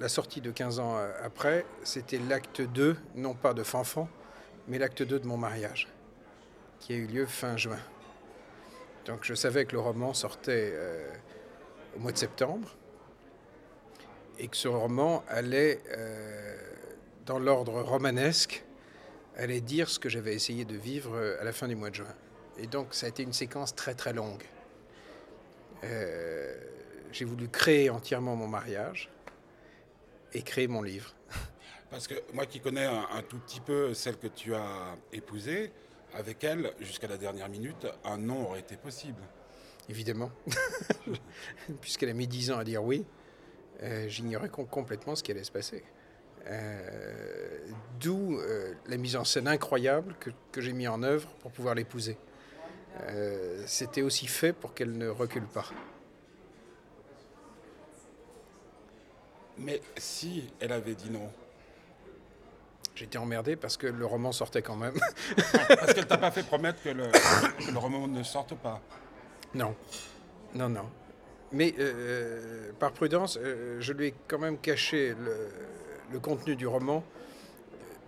la 0.00 0.08
sortie 0.08 0.40
de 0.40 0.50
15 0.50 0.78
ans 0.80 0.96
euh, 0.96 1.12
après, 1.22 1.66
c'était 1.82 2.18
l'acte 2.18 2.62
2, 2.62 2.96
non 3.16 3.34
pas 3.34 3.52
de 3.52 3.62
Fanfan, 3.62 4.08
mais 4.68 4.78
l'acte 4.78 5.02
2 5.02 5.18
de 5.18 5.26
mon 5.26 5.36
mariage, 5.36 5.88
qui 6.80 6.94
a 6.94 6.96
eu 6.96 7.06
lieu 7.06 7.26
fin 7.26 7.58
juin. 7.58 7.80
Donc 9.04 9.24
je 9.24 9.34
savais 9.34 9.66
que 9.66 9.72
le 9.72 9.80
roman 9.80 10.14
sortait 10.14 10.72
euh, 10.74 11.10
au 11.94 12.00
mois 12.00 12.12
de 12.12 12.18
septembre, 12.18 12.74
et 14.38 14.48
que 14.48 14.56
ce 14.56 14.66
roman 14.66 15.22
allait, 15.28 15.78
dans 17.24 17.38
l'ordre 17.38 17.82
romanesque, 17.82 18.64
allait 19.36 19.60
dire 19.60 19.88
ce 19.88 19.98
que 19.98 20.08
j'avais 20.08 20.34
essayé 20.34 20.64
de 20.64 20.76
vivre 20.76 21.14
euh, 21.16 21.40
à 21.40 21.44
la 21.44 21.52
fin 21.52 21.68
du 21.68 21.74
mois 21.76 21.90
de 21.90 21.96
juin. 21.96 22.14
Et 22.58 22.66
donc 22.66 22.94
ça 22.94 23.06
a 23.06 23.08
été 23.08 23.22
une 23.22 23.32
séquence 23.32 23.74
très 23.74 23.94
très 23.94 24.12
longue. 24.12 24.42
Euh, 25.84 26.54
j'ai 27.12 27.24
voulu 27.24 27.48
créer 27.48 27.90
entièrement 27.90 28.36
mon 28.36 28.46
mariage 28.48 29.10
et 30.32 30.42
créer 30.42 30.66
mon 30.68 30.82
livre. 30.82 31.14
Parce 31.90 32.06
que 32.08 32.14
moi 32.32 32.46
qui 32.46 32.60
connais 32.60 32.84
un, 32.86 33.06
un 33.12 33.22
tout 33.22 33.38
petit 33.38 33.60
peu 33.60 33.94
celle 33.94 34.16
que 34.18 34.26
tu 34.28 34.54
as 34.54 34.96
épousée, 35.12 35.72
avec 36.14 36.44
elle, 36.44 36.72
jusqu'à 36.80 37.08
la 37.08 37.16
dernière 37.16 37.48
minute, 37.48 37.86
un 38.04 38.18
non 38.18 38.46
aurait 38.48 38.60
été 38.60 38.76
possible. 38.76 39.20
Évidemment, 39.88 40.30
puisqu'elle 41.80 42.08
a 42.08 42.14
mis 42.14 42.26
10 42.26 42.52
ans 42.52 42.58
à 42.58 42.64
dire 42.64 42.82
oui, 42.82 43.04
euh, 43.82 44.08
j'ignorais 44.08 44.48
com- 44.48 44.66
complètement 44.66 45.14
ce 45.14 45.22
qui 45.22 45.32
allait 45.32 45.44
se 45.44 45.52
passer. 45.52 45.82
Euh, 46.46 47.58
D'où 48.00 48.38
euh, 48.38 48.74
la 48.86 48.96
mise 48.96 49.16
en 49.16 49.24
scène 49.24 49.48
incroyable 49.48 50.14
que, 50.20 50.30
que 50.52 50.60
j'ai 50.60 50.72
mis 50.72 50.86
en 50.88 51.02
œuvre 51.02 51.28
pour 51.40 51.52
pouvoir 51.52 51.74
l'épouser. 51.74 52.18
Euh, 53.02 53.62
C'était 53.66 54.02
aussi 54.02 54.26
fait 54.26 54.52
pour 54.52 54.74
qu'elle 54.74 54.98
ne 54.98 55.08
recule 55.08 55.46
pas. 55.46 55.66
Mais 59.56 59.80
si 59.96 60.52
elle 60.60 60.72
avait 60.72 60.94
dit 60.94 61.10
non, 61.10 61.30
J'étais 62.94 63.18
emmerdé 63.18 63.56
parce 63.56 63.76
que 63.76 63.86
le 63.88 64.06
roman 64.06 64.30
sortait 64.30 64.62
quand 64.62 64.76
même. 64.76 64.94
parce 65.68 65.94
qu'elle 65.94 66.06
t'a 66.06 66.18
pas 66.18 66.30
fait 66.30 66.44
promettre 66.44 66.80
que 66.82 66.90
le, 66.90 67.06
que 67.06 67.72
le 67.72 67.78
roman 67.78 68.06
ne 68.06 68.22
sorte 68.22 68.54
pas. 68.54 68.80
Non, 69.54 69.74
non, 70.54 70.68
non. 70.68 70.88
Mais 71.52 71.74
par 72.78 72.92
prudence, 72.92 73.38
je 73.80 73.92
lui 73.92 74.08
ai 74.08 74.14
quand 74.28 74.38
même 74.38 74.58
caché 74.58 75.14
le, 75.18 75.48
le 76.12 76.20
contenu 76.20 76.56
du 76.56 76.66
roman. 76.66 77.04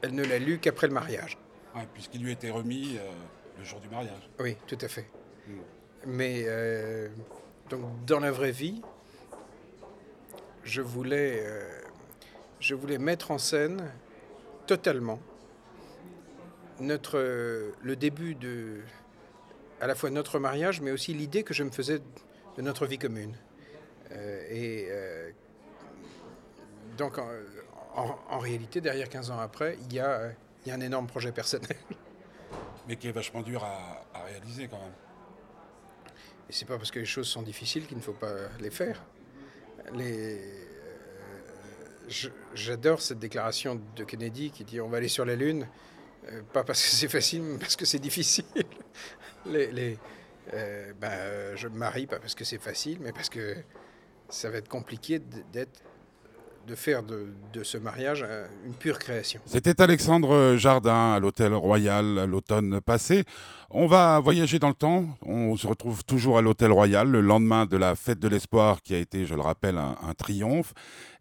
Elle 0.03 0.15
ne 0.15 0.25
l'a 0.25 0.39
lu 0.39 0.59
qu'après 0.59 0.87
le 0.87 0.93
mariage. 0.93 1.39
Ouais, 1.75 1.87
Puisqu'il 1.95 2.23
lui 2.23 2.33
était 2.33 2.51
remis 2.51 2.97
euh, 2.97 3.11
le 3.59 3.65
jour 3.65 3.81
du 3.81 3.89
mariage. 3.89 4.31
Oui, 4.39 4.57
tout 4.67 4.79
à 4.81 4.89
fait. 4.89 5.09
Mm. 5.47 5.53
Mais 6.07 6.45
euh, 6.47 7.09
donc 7.71 7.83
dans 8.07 8.21
la 8.21 8.31
vraie 8.31 8.53
vie, 8.53 8.81
je 10.65 10.81
voulais, 10.81 11.43
euh, 11.45 11.81
je 12.61 12.75
voulais 12.75 12.99
mettre 12.99 13.31
en 13.31 13.39
scène 13.39 13.91
totalement 14.67 15.21
notre, 16.81 17.19
le 17.19 17.97
début 17.97 18.35
de, 18.35 18.81
à 19.81 19.87
la 19.87 19.95
fois 19.95 20.11
notre 20.11 20.39
mariage, 20.39 20.81
mais 20.81 20.91
aussi 20.91 21.15
l'idée 21.15 21.43
que 21.43 21.55
je 21.55 21.63
me 21.63 21.71
faisais 21.71 22.01
de 22.57 22.63
notre 22.63 22.87
vie 22.87 22.99
commune. 22.99 23.37
Euh, 24.13 24.43
et 24.49 24.87
euh, 24.91 25.31
donc 26.97 27.19
en, 27.97 28.39
réalité, 28.39 28.81
derrière 28.81 29.09
15 29.09 29.31
ans 29.31 29.39
après, 29.39 29.79
il 29.89 29.95
y 29.95 30.01
a, 30.01 30.11
euh, 30.11 30.31
il 30.65 30.69
y 30.69 30.73
a 30.73 30.75
un 30.75 30.81
énorme 30.81 31.07
projet 31.07 31.33
personnel. 31.33 31.77
Mais 32.89 32.97
qui 32.97 33.09
est 33.09 33.13
vachement 33.13 33.43
dur 33.43 33.65
à, 33.65 34.07
à 34.15 34.23
réaliser 34.25 34.69
quand 34.69 34.79
même. 34.79 34.93
Et 36.49 36.53
c'est 36.53 36.67
pas 36.67 36.77
parce 36.77 36.93
que 36.93 37.01
les 37.01 37.05
choses 37.05 37.27
sont 37.27 37.43
difficiles 37.43 37.87
qu'il 37.87 37.97
ne 37.97 38.03
faut 38.03 38.13
pas 38.13 38.33
les 38.61 38.71
faire. 38.71 39.03
Les, 39.93 40.39
euh, 40.39 40.67
J'adore 42.55 43.01
cette 43.01 43.19
déclaration 43.19 43.81
de 43.97 44.05
Kennedy 44.05 44.51
qui 44.51 44.65
dit 44.65 44.81
on 44.81 44.89
va 44.89 44.99
aller 44.99 45.09
sur 45.09 45.25
la 45.25 45.35
Lune, 45.35 45.67
euh, 46.29 46.43
pas 46.53 46.63
parce 46.63 46.83
que 46.83 46.91
c'est 46.91 47.09
facile, 47.09 47.43
mais 47.43 47.59
parce 47.59 47.77
que 47.77 47.85
c'est 47.85 47.99
difficile. 47.99 48.45
Les, 49.47 49.71
les, 49.71 49.97
euh, 50.55 50.93
ben, 51.01 51.11
euh, 51.13 51.57
je 51.57 51.69
me 51.69 51.77
marie 51.77 52.09
pas 52.09 52.19
parce 52.19 52.35
que 52.35 52.45
c'est 52.45 52.59
facile, 52.59 52.99
mais 53.01 53.13
parce 53.13 53.29
que 53.29 53.55
ça 54.29 54.51
va 54.51 54.59
être 54.59 54.69
compliqué 54.69 55.21
d'être, 55.53 55.81
de 56.67 56.75
faire 56.75 57.03
de, 57.03 57.63
ce 57.63 57.79
mariage 57.79 58.25
euh, 58.27 58.47
une 58.67 58.75
pure 58.75 58.99
création. 58.99 59.41
C'était 59.47 59.81
Alexandre 59.81 60.57
Jardin 60.57 61.15
à 61.15 61.21
l'Hôtel 61.21 61.55
Royal 61.55 62.25
l'automne 62.25 62.81
passé. 62.81 63.25
On 63.71 63.87
va 63.87 64.21
voyager 64.21 64.59
dans 64.59 64.69
le 64.69 64.75
temps. 64.75 65.07
On 65.23 65.57
se 65.57 65.67
retrouve 65.67 66.05
toujours 66.05 66.39
à 66.39 66.43
l'Hôtel 66.43 66.73
Royal 66.73 67.09
le 67.09 67.21
lendemain 67.21 67.67
de 67.67 67.77
la 67.77 67.95
fête 67.97 68.19
de 68.19 68.29
l'espoir 68.29 68.83
qui 68.83 68.95
a 68.95 68.99
été, 68.99 69.27
je 69.27 69.35
le 69.35 69.41
rappelle, 69.41 69.77
un 69.79 70.15
triomphe. 70.15 70.73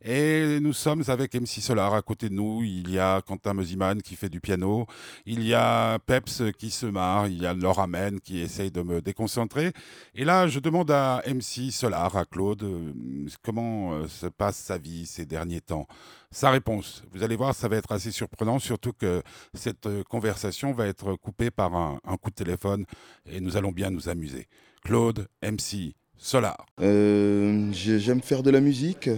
Et 0.07 0.59
nous 0.62 0.74
sommes 0.74 1.01
avec 1.07 1.33
MC 1.33 1.62
Solar. 1.62 1.95
À 1.95 2.03
côté 2.03 2.29
de 2.29 2.35
nous, 2.35 2.62
il 2.63 2.91
y 2.91 3.00
a 3.00 3.24
Quentin 3.24 3.55
Mosiman 3.55 4.00
qui 4.03 4.15
fait 4.15 4.29
du 4.29 4.39
piano. 4.39 4.85
Il 5.25 5.41
y 5.43 5.55
a 5.55 5.97
Peps 5.97 6.43
qui 6.59 6.69
se 6.69 6.85
marre. 6.85 7.25
Il 7.25 7.41
y 7.41 7.47
a 7.47 7.55
Laura 7.55 7.88
Men 7.88 8.21
qui 8.21 8.39
essaye 8.39 8.69
de 8.69 8.83
me 8.83 9.01
déconcentrer. 9.01 9.71
Et 10.13 10.24
là, 10.24 10.47
je 10.47 10.59
demande 10.59 10.91
à 10.91 11.24
MC 11.25 11.71
Solar, 11.71 12.15
à 12.15 12.25
Claude, 12.25 12.62
euh, 12.62 12.93
comment 13.41 13.93
euh, 13.93 14.07
se 14.07 14.27
passe 14.27 14.57
sa 14.57 14.77
vie 14.77 15.07
ces 15.07 15.25
derniers 15.25 15.62
temps? 15.62 15.88
Sa 16.29 16.51
réponse, 16.51 17.01
vous 17.12 17.24
allez 17.24 17.35
voir, 17.35 17.55
ça 17.55 17.67
va 17.67 17.77
être 17.77 17.91
assez 17.91 18.12
surprenant, 18.12 18.59
surtout 18.59 18.93
que 18.93 19.24
cette 19.55 19.88
euh, 19.88 20.03
conversation 20.03 20.71
va 20.71 20.85
être 20.85 21.15
coupée 21.15 21.50
par 21.50 21.74
un, 21.74 21.97
coup 22.21 22.29
de 22.29 22.35
téléphone 22.35 22.85
et 23.25 23.39
nous 23.39 23.57
allons 23.57 23.71
bien 23.71 23.89
nous 23.89 24.07
amuser. 24.07 24.45
Claude, 24.83 25.27
MC, 25.41 25.95
Solar. 26.15 26.63
J'ai- 26.79 28.00
J'aime 28.00 28.21
faire 28.21 28.43
de 28.43 28.51
la 28.51 28.62
musique. 28.62 29.09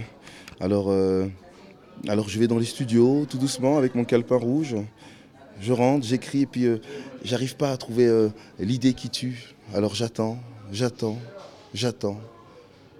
Alors, 0.59 0.89
euh, 0.89 1.27
alors 2.07 2.29
je 2.29 2.39
vais 2.39 2.47
dans 2.47 2.57
les 2.57 2.65
studios 2.65 3.25
tout 3.29 3.37
doucement 3.37 3.77
avec 3.77 3.93
mon 3.93 4.05
calepin 4.05 4.37
rouge. 4.37 4.75
Je 5.61 5.73
rentre, 5.73 6.05
j'écris 6.05 6.41
et 6.41 6.45
puis 6.45 6.65
euh, 6.65 6.77
j'arrive 7.23 7.55
pas 7.55 7.71
à 7.71 7.77
trouver 7.77 8.07
euh, 8.07 8.29
l'idée 8.59 8.93
qui 8.93 9.09
tue. 9.09 9.53
Alors 9.73 9.93
j'attends, 9.93 10.39
j'attends, 10.71 11.17
j'attends. 11.73 12.19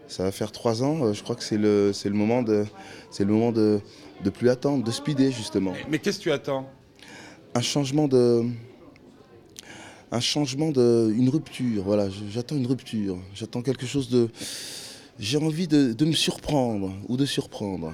Ça 0.07 0.23
va 0.23 0.31
faire 0.31 0.51
trois 0.51 0.83
ans. 0.83 1.13
je 1.13 1.21
crois 1.21 1.35
que 1.35 1.43
c'est 1.43 1.57
le, 1.57 1.91
c'est 1.93 2.09
le 2.09 2.15
moment 2.15 2.41
de, 2.41 2.65
c'est 3.11 3.25
le 3.25 3.33
moment 3.33 3.51
de, 3.51 3.81
de 4.23 4.29
plus 4.29 4.49
attendre, 4.49 4.83
de 4.83 4.91
speeder 4.91 5.31
justement. 5.31 5.73
Mais 5.89 5.99
qu'est-ce 5.99 6.19
que 6.19 6.23
tu 6.23 6.31
attends? 6.31 6.69
Un 7.55 7.61
changement 7.61 8.07
de, 8.07 8.45
un 10.11 10.19
changement 10.19 10.71
de, 10.71 11.11
une 11.13 11.29
rupture. 11.29 11.83
Voilà, 11.83 12.07
j'attends 12.29 12.55
une 12.55 12.67
rupture. 12.67 13.17
J'attends 13.33 13.61
quelque 13.61 13.85
chose 13.85 14.09
de, 14.09 14.29
j'ai 15.19 15.37
envie 15.37 15.67
de, 15.67 15.93
de 15.93 16.05
me 16.05 16.13
surprendre 16.13 16.93
ou 17.07 17.17
de 17.17 17.25
surprendre. 17.25 17.93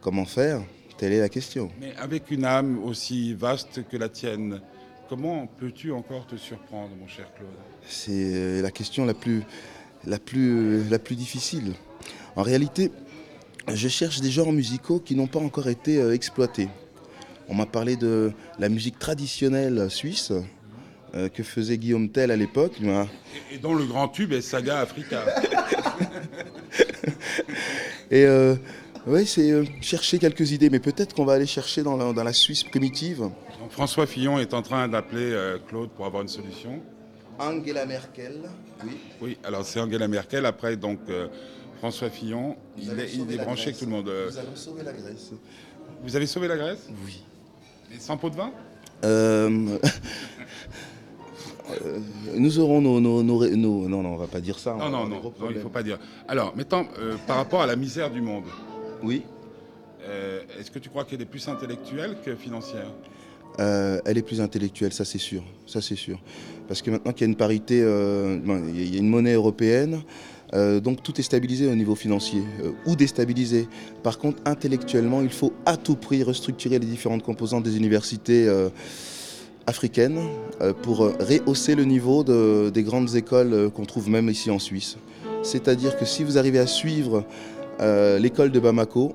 Comment 0.00 0.24
faire? 0.24 0.62
Telle 0.98 1.12
est 1.12 1.20
la 1.20 1.28
question. 1.28 1.70
Mais 1.80 1.94
avec 1.96 2.30
une 2.30 2.44
âme 2.44 2.82
aussi 2.84 3.34
vaste 3.34 3.80
que 3.90 3.96
la 3.96 4.08
tienne, 4.08 4.60
comment 5.08 5.46
peux-tu 5.46 5.92
encore 5.92 6.26
te 6.26 6.36
surprendre, 6.36 6.90
mon 7.00 7.08
cher 7.08 7.26
Claude? 7.36 7.48
C'est 7.88 8.10
euh, 8.12 8.62
la 8.62 8.70
question 8.70 9.04
la 9.04 9.14
plus, 9.14 9.42
la 10.06 10.18
plus, 10.18 10.84
la 10.88 10.98
plus 10.98 11.16
difficile. 11.16 11.72
En 12.36 12.42
réalité, 12.42 12.90
je 13.72 13.88
cherche 13.88 14.20
des 14.20 14.30
genres 14.30 14.52
musicaux 14.52 15.00
qui 15.00 15.14
n'ont 15.14 15.26
pas 15.26 15.40
encore 15.40 15.68
été 15.68 15.98
euh, 16.00 16.14
exploités. 16.14 16.68
On 17.48 17.54
m'a 17.54 17.66
parlé 17.66 17.96
de 17.96 18.32
la 18.58 18.68
musique 18.68 18.98
traditionnelle 18.98 19.90
suisse 19.90 20.32
euh, 21.14 21.28
que 21.28 21.42
faisait 21.42 21.78
Guillaume 21.78 22.08
Tell 22.10 22.30
à 22.30 22.36
l'époque. 22.36 22.78
M'a- 22.80 23.06
Et 23.52 23.58
dont 23.58 23.74
le 23.74 23.84
grand 23.84 24.08
tube 24.08 24.32
est 24.32 24.40
Saga 24.40 24.78
Africa. 24.80 25.24
Et 28.12 28.26
euh, 28.26 28.54
ouais, 29.06 29.24
c'est 29.24 29.50
euh, 29.50 29.64
chercher 29.80 30.18
quelques 30.18 30.52
idées, 30.52 30.68
mais 30.68 30.80
peut-être 30.80 31.14
qu'on 31.14 31.24
va 31.24 31.32
aller 31.32 31.46
chercher 31.46 31.82
dans 31.82 31.96
la, 31.96 32.12
dans 32.12 32.22
la 32.22 32.34
Suisse 32.34 32.62
primitive. 32.62 33.20
Donc, 33.20 33.70
François 33.70 34.06
Fillon 34.06 34.38
est 34.38 34.52
en 34.52 34.60
train 34.60 34.86
d'appeler 34.86 35.32
euh, 35.32 35.58
Claude 35.66 35.88
pour 35.88 36.04
avoir 36.04 36.20
une 36.20 36.28
solution. 36.28 36.82
Angela 37.38 37.86
Merkel, 37.86 38.42
oui. 38.84 38.98
Oui, 39.22 39.38
alors 39.42 39.64
c'est 39.64 39.80
Angela 39.80 40.06
Merkel. 40.08 40.44
Après, 40.44 40.76
donc, 40.76 40.98
François 41.78 42.10
Fillon, 42.10 42.54
Nous 42.76 42.92
il 42.92 43.00
est, 43.00 43.14
il 43.14 43.36
branché 43.38 43.68
avec 43.68 43.78
tout 43.78 43.86
le 43.86 43.90
monde. 43.90 44.10
Nous 44.28 44.38
allons 44.38 44.54
sauver 44.56 44.82
la 44.82 44.92
Grèce. 44.92 45.30
Vous 46.04 46.14
avez 46.14 46.26
sauvé 46.26 46.48
la 46.48 46.58
Grèce? 46.58 46.90
Oui. 47.06 47.24
Et 47.94 47.98
sans 47.98 48.18
pot 48.18 48.28
de 48.28 48.36
vin? 48.36 48.52
Euh, 51.84 51.98
nous 52.36 52.58
aurons 52.58 52.80
nos, 52.80 53.00
nos, 53.00 53.22
nos 53.22 53.38
ré- 53.38 53.56
nos- 53.56 53.88
Non, 53.88 54.02
non, 54.02 54.14
on 54.14 54.16
va 54.16 54.26
pas 54.26 54.40
dire 54.40 54.58
ça. 54.58 54.74
on 54.74 54.78
Non, 54.78 54.90
non, 54.90 55.08
non, 55.08 55.20
non, 55.40 55.48
il 55.50 55.56
faut 55.60 55.68
pas 55.68 55.82
dire. 55.82 55.98
Alors, 56.28 56.54
maintenant, 56.56 56.84
euh, 56.98 57.16
par 57.26 57.36
rapport 57.36 57.62
à 57.62 57.66
la 57.66 57.76
misère 57.76 58.10
du 58.10 58.20
monde, 58.20 58.44
Oui. 59.02 59.22
euh, 60.08 60.40
est-ce 60.58 60.70
que 60.70 60.78
tu 60.78 60.88
crois 60.88 61.04
qu'elle 61.04 61.22
est 61.22 61.26
plus 61.26 61.48
intellectuelle 61.48 62.16
que 62.24 62.34
financière? 62.34 62.86
Elle 63.58 64.16
est 64.16 64.22
plus 64.22 64.40
intellectuelle, 64.40 64.92
ça 64.94 65.04
c'est 65.04 65.18
sûr, 65.18 65.42
ça 65.66 65.82
c'est 65.82 65.96
sûr. 65.96 66.18
Parce 66.68 66.80
que 66.80 66.90
maintenant 66.90 67.12
qu'il 67.12 67.26
y 67.26 67.28
a 67.28 67.30
une 67.30 67.36
parité, 67.36 67.82
bon, 67.82 68.62
il 68.74 68.94
y 68.94 68.96
a 68.96 68.98
une 68.98 69.08
monnaie 69.08 69.34
européenne, 69.34 70.02
euh, 70.54 70.80
donc 70.80 71.02
tout 71.02 71.18
est 71.20 71.22
stabilisé 71.22 71.66
au 71.66 71.74
niveau 71.74 71.94
financier 71.94 72.42
euh, 72.62 72.72
ou 72.86 72.96
déstabilisé. 72.96 73.68
Par 74.02 74.18
contre, 74.18 74.38
intellectuellement, 74.46 75.20
il 75.20 75.28
faut 75.30 75.52
à 75.66 75.76
tout 75.76 75.96
prix 75.96 76.22
restructurer 76.22 76.78
les 76.78 76.86
différentes 76.86 77.22
composantes 77.22 77.62
des 77.64 77.76
universités 77.76 78.48
euh, 78.48 78.70
africaines 79.66 80.18
euh, 80.60 80.72
pour 80.72 81.04
euh, 81.04 81.12
rehausser 81.20 81.74
le 81.74 81.84
niveau 81.84 82.24
de- 82.24 82.70
des 82.70 82.82
grandes 82.82 83.14
écoles 83.14 83.52
euh, 83.52 83.70
qu'on 83.70 83.84
trouve 83.84 84.08
même 84.10 84.28
ici 84.28 84.50
en 84.50 84.58
Suisse. 84.58 84.96
C'est-à-dire 85.42 85.96
que 85.96 86.04
si 86.04 86.22
vous 86.24 86.38
arrivez 86.38 86.58
à 86.60 86.66
suivre 86.66 87.24
l'école 88.20 88.52
de 88.52 88.60
Bamako, 88.60 89.12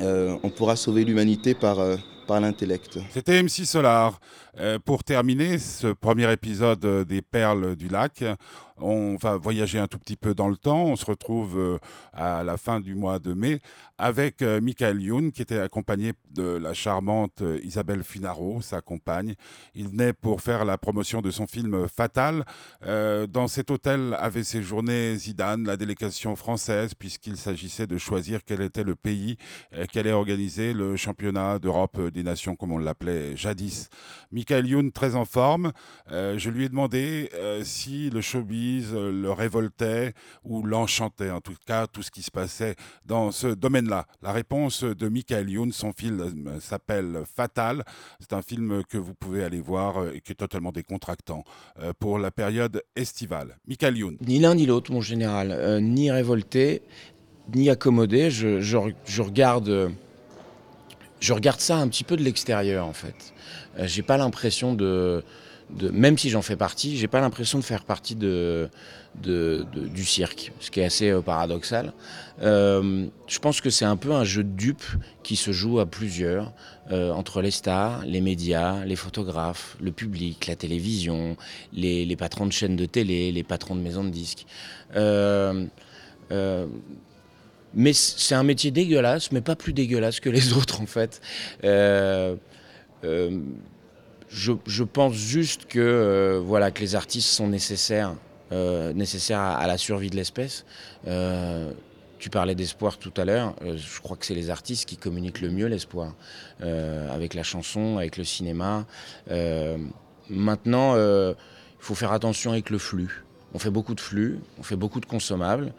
on 0.00 0.50
pourra 0.50 0.74
sauver 0.74 1.04
l'humanité 1.04 1.54
par, 1.54 1.78
par 2.26 2.40
l'intellect. 2.40 2.98
C'était 3.12 3.40
MC 3.42 3.64
Solar. 3.64 4.18
Pour 4.84 5.04
terminer 5.04 5.58
ce 5.58 5.88
premier 5.88 6.32
épisode 6.32 7.04
des 7.06 7.22
Perles 7.22 7.76
du 7.76 7.86
Lac, 7.88 8.24
on 8.80 9.16
va 9.16 9.36
voyager 9.36 9.78
un 9.78 9.86
tout 9.86 9.98
petit 9.98 10.16
peu 10.16 10.34
dans 10.34 10.48
le 10.48 10.56
temps. 10.56 10.84
On 10.84 10.96
se 10.96 11.04
retrouve 11.04 11.58
euh, 11.58 11.78
à 12.12 12.42
la 12.44 12.56
fin 12.56 12.80
du 12.80 12.94
mois 12.94 13.18
de 13.18 13.34
mai 13.34 13.60
avec 13.98 14.42
euh, 14.42 14.60
Michael 14.60 15.02
Youn, 15.02 15.32
qui 15.32 15.42
était 15.42 15.58
accompagné 15.58 16.12
de 16.30 16.42
la 16.42 16.72
charmante 16.72 17.42
euh, 17.42 17.58
Isabelle 17.64 18.04
Finaro, 18.04 18.60
sa 18.62 18.80
compagne. 18.80 19.34
Il 19.74 19.88
venait 19.88 20.12
pour 20.12 20.40
faire 20.40 20.64
la 20.64 20.78
promotion 20.78 21.20
de 21.20 21.30
son 21.30 21.46
film 21.46 21.88
Fatal. 21.88 22.44
Dans 22.82 23.48
cet 23.48 23.70
hôtel 23.70 24.16
avait 24.18 24.44
séjourné 24.44 25.16
Zidane, 25.16 25.64
la 25.64 25.76
délégation 25.76 26.36
française, 26.36 26.94
puisqu'il 26.94 27.36
s'agissait 27.36 27.86
de 27.86 27.98
choisir 27.98 28.40
quel 28.44 28.60
était 28.60 28.84
le 28.84 28.94
pays 28.94 29.36
euh, 29.74 29.86
qui 29.86 29.98
allait 29.98 30.12
organiser 30.12 30.72
le 30.72 30.96
championnat 30.96 31.58
d'Europe 31.58 32.00
des 32.10 32.22
nations, 32.22 32.54
comme 32.54 32.72
on 32.72 32.78
l'appelait 32.78 33.36
jadis. 33.36 33.88
Michael 34.30 34.66
Youn, 34.66 34.92
très 34.92 35.16
en 35.16 35.24
forme, 35.24 35.72
je 36.10 36.50
lui 36.50 36.64
ai 36.64 36.68
demandé 36.68 37.30
si 37.62 38.10
le 38.10 38.20
showbiz 38.20 38.67
euh, 38.92 39.10
le 39.10 39.30
révoltait 39.32 40.12
ou 40.44 40.62
l'enchantait, 40.62 41.30
en 41.30 41.40
tout 41.40 41.54
cas 41.66 41.86
tout 41.86 42.02
ce 42.02 42.10
qui 42.10 42.22
se 42.22 42.30
passait 42.30 42.74
dans 43.04 43.30
ce 43.30 43.48
domaine-là. 43.48 44.06
La 44.22 44.32
réponse 44.32 44.84
de 44.84 45.08
Michael 45.08 45.50
Youn, 45.50 45.72
son 45.72 45.92
film 45.92 46.58
s'appelle 46.60 47.22
Fatal. 47.34 47.84
C'est 48.20 48.32
un 48.32 48.42
film 48.42 48.82
que 48.88 48.98
vous 48.98 49.14
pouvez 49.14 49.44
aller 49.44 49.60
voir 49.60 49.98
euh, 49.98 50.12
et 50.14 50.20
qui 50.20 50.32
est 50.32 50.36
totalement 50.36 50.72
décontractant 50.72 51.44
euh, 51.80 51.92
pour 51.98 52.18
la 52.18 52.30
période 52.30 52.82
estivale. 52.96 53.56
Michael 53.66 53.96
Youn. 53.96 54.16
Ni 54.26 54.38
l'un 54.38 54.54
ni 54.54 54.66
l'autre, 54.66 54.92
mon 54.92 55.00
général. 55.00 55.80
Ni 55.82 56.10
révolté, 56.10 56.82
ni 57.54 57.70
accommodé. 57.70 58.30
Je, 58.30 58.76
regarde, 59.22 59.92
je 61.20 61.32
regarde 61.32 61.60
ça 61.60 61.78
un 61.78 61.88
petit 61.88 62.04
peu 62.04 62.16
de 62.16 62.22
l'extérieur, 62.22 62.86
en 62.86 62.92
fait. 62.92 63.34
Euh, 63.78 63.86
j'ai 63.86 64.02
pas 64.02 64.16
l'impression 64.16 64.74
de, 64.74 65.22
même 65.92 66.16
si 66.16 66.30
j'en 66.30 66.42
fais 66.42 66.56
partie, 66.56 66.96
j'ai 66.96 67.08
pas 67.08 67.20
l'impression 67.20 67.58
de 67.58 67.64
faire 67.64 67.84
partie 67.84 68.16
du 68.16 68.68
cirque, 70.04 70.52
ce 70.60 70.70
qui 70.70 70.80
est 70.80 70.84
assez 70.84 71.10
euh, 71.10 71.20
paradoxal. 71.20 71.92
Euh, 72.42 73.06
je 73.26 73.38
pense 73.38 73.60
que 73.60 73.68
c'est 73.70 73.84
un 73.84 73.96
peu 73.96 74.12
un 74.12 74.24
jeu 74.24 74.44
de 74.44 74.50
dupes 74.50 74.96
qui 75.22 75.36
se 75.36 75.52
joue 75.52 75.78
à 75.80 75.86
plusieurs, 75.86 76.52
euh, 76.90 77.12
entre 77.12 77.42
les 77.42 77.50
stars, 77.50 78.04
les 78.06 78.20
médias, 78.20 78.84
les 78.84 78.96
photographes, 78.96 79.76
le 79.80 79.92
public, 79.92 80.46
la 80.46 80.56
télévision, 80.56 81.36
les, 81.72 82.16
patrons 82.16 82.46
de 82.46 82.52
chaînes 82.52 82.76
de 82.76 82.86
télé, 82.86 83.30
les 83.30 83.42
patrons 83.42 83.76
de 83.76 83.80
maisons 83.80 84.04
de 84.04 84.10
disques. 84.10 84.46
Mais 87.74 87.92
c'est 87.92 88.34
un 88.34 88.44
métier 88.44 88.70
dégueulasse, 88.70 89.30
mais 89.30 89.42
pas 89.42 89.54
plus 89.54 89.74
dégueulasse 89.74 90.20
que 90.20 90.30
les 90.30 90.52
autres 90.56 90.80
en 90.80 90.86
fait. 90.86 91.20
Je, 94.28 94.52
je 94.66 94.84
pense 94.84 95.14
juste 95.14 95.66
que, 95.66 95.78
euh, 95.78 96.40
voilà, 96.42 96.70
que 96.70 96.80
les 96.80 96.94
artistes 96.94 97.28
sont 97.28 97.48
nécessaires, 97.48 98.14
euh, 98.52 98.92
nécessaires 98.92 99.40
à, 99.40 99.66
la 99.66 99.78
survie 99.78 100.10
de 100.10 100.16
l'espèce. 100.16 100.64
Euh, 101.06 101.72
tu 102.18 102.30
parlais 102.30 102.54
d'espoir 102.54 102.98
tout 102.98 103.12
à 103.16 103.24
l'heure. 103.24 103.54
euh, 103.62 103.76
je 103.76 104.00
crois 104.00 104.16
que 104.16 104.26
c'est 104.26 104.34
les 104.34 104.50
artistes 104.50 104.88
qui 104.88 104.96
communiquent 104.96 105.40
le 105.40 105.50
mieux 105.50 105.66
l'espoir, 105.66 106.14
euh, 106.62 107.14
avec 107.14 107.34
la 107.34 107.42
chanson, 107.42 107.96
avec 107.96 108.16
le 108.16 108.24
cinéma. 108.24 108.86
Euh, 109.30 109.78
maintenant, 110.28 110.96
il 110.96 111.34
faut 111.78 111.94
faire 111.94 112.12
attention 112.12 112.52
avec 112.52 112.70
le 112.70 112.78
flux. 112.78 113.24
On 113.54 113.58
fait 113.58 113.70
beaucoup 113.70 113.94
de 113.94 114.00
flux, 114.00 114.40
on 114.58 114.62
fait 114.62 114.76
beaucoup 114.76 115.00
de 115.00 115.06
consommables, 115.06 115.72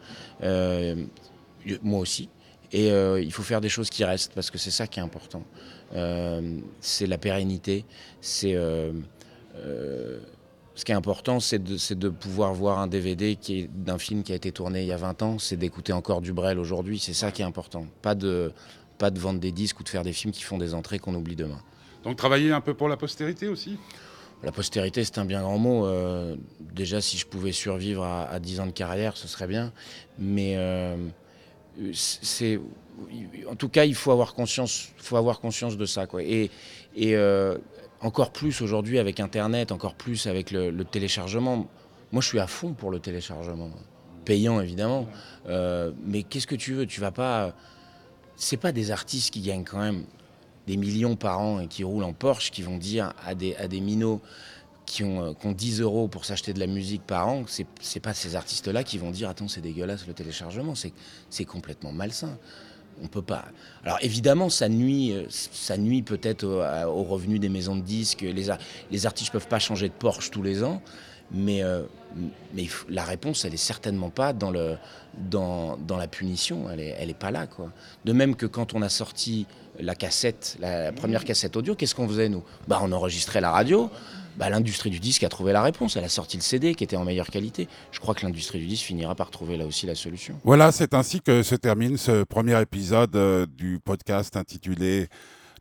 moi 1.82 2.00
aussi. 2.00 2.28
Et 2.72 2.90
euh, 2.90 3.20
il 3.20 3.32
faut 3.32 3.42
faire 3.42 3.60
des 3.60 3.68
choses 3.68 3.90
qui 3.90 4.04
restent 4.04 4.32
parce 4.34 4.50
que 4.50 4.58
c'est 4.58 4.70
ça 4.70 4.86
qui 4.86 5.00
est 5.00 5.02
important. 5.02 5.42
Euh, 5.94 6.58
c'est 6.80 7.06
la 7.06 7.18
pérennité. 7.18 7.84
C'est 8.20 8.54
euh, 8.54 8.92
ce 10.74 10.84
qui 10.84 10.92
est 10.92 10.94
important, 10.94 11.40
c'est 11.40 11.58
de, 11.62 12.08
pouvoir 12.08 12.54
voir 12.54 12.78
un 12.78 12.86
DVD 12.86 13.36
d'un 13.74 13.98
film 13.98 14.22
qui 14.22 14.32
a 14.32 14.36
été 14.36 14.52
tourné 14.52 14.82
il 14.82 14.86
y 14.86 14.92
a 14.92 14.96
20 14.96 15.22
ans, 15.22 15.38
c'est 15.38 15.56
d'écouter 15.56 15.92
encore 15.92 16.20
du 16.20 16.32
Brel 16.32 16.58
aujourd'hui. 16.58 16.98
C'est 16.98 17.12
ça 17.12 17.32
qui 17.32 17.42
est 17.42 17.44
important. 17.44 17.86
Pas 18.02 18.14
de, 18.14 18.52
pas 18.98 19.10
de 19.10 19.18
vendre 19.18 19.40
des 19.40 19.52
disques 19.52 19.80
ou 19.80 19.82
de 19.82 19.88
faire 19.88 20.04
des 20.04 20.12
films 20.12 20.32
qui 20.32 20.42
font 20.42 20.58
des 20.58 20.72
entrées 20.72 20.98
qu'on 20.98 21.14
oublie 21.14 21.36
demain. 21.36 21.60
Donc 22.04 22.16
travailler 22.16 22.52
un 22.52 22.60
peu 22.60 22.74
pour 22.74 22.88
la 22.88 22.96
postérité 22.96 23.48
aussi? 23.48 23.76
La 24.42 24.52
postérité, 24.52 25.04
c'est 25.04 25.18
un 25.18 25.26
bien 25.26 25.42
grand 25.42 25.58
mot. 25.58 25.84
Euh, 25.84 26.34
déjà, 26.72 27.02
si 27.02 27.18
je 27.18 27.26
pouvais 27.26 27.52
survivre 27.52 28.04
à, 28.04 28.22
à 28.22 28.38
10 28.38 28.60
ans 28.60 28.66
de 28.66 28.70
carrière, 28.70 29.18
ce 29.18 29.28
serait 29.28 29.46
bien. 29.46 29.70
Mais, 30.18 30.54
euh, 30.56 30.96
c'est 31.92 32.60
en 33.48 33.56
tout 33.56 33.68
cas, 33.68 33.84
il 33.84 33.94
faut 33.94 34.10
avoir 34.10 34.34
conscience, 34.34 34.90
faut 34.98 35.16
avoir 35.16 35.40
conscience 35.40 35.76
de 35.76 35.86
ça, 35.86 36.06
quoi. 36.06 36.22
Et, 36.22 36.50
euh, 36.98 37.56
encore 38.02 38.32
plus 38.32 38.62
aujourd'hui 38.62 38.98
avec 38.98 39.20
Internet, 39.20 39.72
encore 39.72 39.94
plus 39.94 40.26
avec 40.26 40.50
le, 40.50 40.84
téléchargement. 40.84 41.68
Moi, 42.12 42.22
je 42.22 42.28
suis 42.28 42.40
à 42.40 42.46
fond 42.46 42.72
pour 42.72 42.90
le 42.90 42.98
téléchargement, 42.98 43.70
payant 44.24 44.60
évidemment. 44.60 45.06
Euh, 45.48 45.92
mais 46.04 46.22
qu'est-ce 46.22 46.46
que 46.46 46.54
tu 46.54 46.72
veux? 46.72 46.86
Tu 46.86 47.00
vas 47.00 47.10
pas. 47.10 47.54
C'est 48.36 48.56
pas 48.56 48.72
des 48.72 48.90
artistes 48.90 49.32
qui 49.32 49.42
gagnent 49.42 49.64
quand 49.64 49.80
même 49.80 50.04
des 50.66 50.76
millions 50.78 51.14
par 51.14 51.40
an 51.40 51.60
et 51.60 51.66
qui 51.66 51.84
roulent 51.84 52.04
en 52.04 52.14
Porsche 52.14 52.50
qui 52.50 52.62
vont 52.62 52.78
dire 52.78 53.12
à 53.26 53.34
des, 53.34 53.54
à 53.56 53.68
des 53.68 53.80
minots 53.80 54.22
qui 54.90 55.04
ont, 55.04 55.24
euh, 55.24 55.32
qui 55.32 55.46
ont 55.46 55.52
10 55.52 55.80
euros 55.80 56.08
pour 56.08 56.24
s'acheter 56.24 56.52
de 56.52 56.60
la 56.60 56.66
musique 56.66 57.02
par 57.02 57.28
an, 57.28 57.44
c'est, 57.46 57.66
c'est 57.80 58.00
pas 58.00 58.14
ces 58.14 58.36
artistes-là 58.36 58.84
qui 58.84 58.98
vont 58.98 59.10
dire 59.10 59.28
Attends, 59.28 59.48
c'est 59.48 59.60
dégueulasse 59.60 60.06
le 60.06 60.14
téléchargement. 60.14 60.74
C'est, 60.74 61.44
complètement 61.44 61.92
malsain 61.92 62.36
on 63.02 63.08
peut 63.08 63.22
pas. 63.22 63.46
Alors 63.82 63.96
évidemment, 64.02 64.50
ça 64.50 64.68
nuit, 64.68 65.12
euh, 65.12 65.24
ça 65.30 65.78
nuit 65.78 66.02
peut-être 66.02 66.44
au, 66.44 67.02
revenu 67.02 67.38
des 67.38 67.48
maisons 67.48 67.74
de 67.74 67.80
disques. 67.80 68.20
Les, 68.20 68.48
les 68.90 69.06
artistes 69.06 69.32
peuvent 69.32 69.48
pas 69.48 69.58
changer 69.58 69.88
de 69.88 69.94
Porsche 69.94 70.30
tous 70.30 70.42
les 70.42 70.62
ans, 70.62 70.82
mais, 71.32 71.62
euh, 71.62 71.82
mais 72.54 72.66
la 72.88 73.04
réponse, 73.04 73.44
elle 73.44 73.54
est 73.54 73.58
certainement 73.58 74.10
pas 74.10 74.32
dans, 74.32 74.50
le, 74.50 74.76
dans, 75.16 75.76
dans 75.76 75.96
la 75.96 76.08
punition. 76.08 76.68
Elle 76.70 76.80
est, 76.80 76.96
elle 76.98 77.10
est 77.10 77.18
pas 77.18 77.30
là, 77.30 77.46
quoi. 77.46 77.72
De 78.04 78.12
même 78.12 78.34
que 78.36 78.46
quand 78.46 78.74
on 78.74 78.82
a 78.82 78.88
sorti 78.88 79.46
la 79.78 79.94
cassette, 79.94 80.56
la, 80.60 80.92
première 80.92 81.24
cassette 81.24 81.56
audio, 81.56 81.74
qu'est-ce 81.74 81.94
qu'on 81.94 82.08
faisait 82.08 82.28
nous? 82.28 82.42
Bah, 82.68 82.80
on 82.82 82.92
enregistrait 82.92 83.40
la 83.40 83.50
radio. 83.50 83.90
Bah, 84.40 84.48
l'industrie 84.48 84.88
du 84.88 85.00
disque 85.00 85.22
a 85.22 85.28
trouvé 85.28 85.52
la 85.52 85.62
réponse. 85.62 85.96
Elle 85.96 86.04
a 86.04 86.08
sorti 86.08 86.38
le 86.38 86.42
CD 86.42 86.74
qui 86.74 86.82
était 86.82 86.96
en 86.96 87.04
meilleure 87.04 87.26
qualité. 87.26 87.68
Je 87.92 88.00
crois 88.00 88.14
que 88.14 88.24
l'industrie 88.24 88.58
du 88.58 88.66
disque 88.66 88.86
finira 88.86 89.14
par 89.14 89.30
trouver 89.30 89.58
là 89.58 89.66
aussi 89.66 89.84
la 89.84 89.94
solution. 89.94 90.34
Voilà, 90.44 90.72
c'est 90.72 90.94
ainsi 90.94 91.20
que 91.20 91.42
se 91.42 91.54
termine 91.54 91.98
ce 91.98 92.24
premier 92.24 92.58
épisode 92.58 93.14
euh, 93.16 93.44
du 93.44 93.80
podcast 93.84 94.38
intitulé 94.38 95.08